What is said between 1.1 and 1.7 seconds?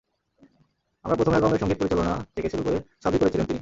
প্রথম অ্যালবামের